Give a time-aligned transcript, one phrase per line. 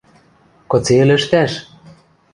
[0.69, 1.53] –Кыце ӹлӹжтӓш?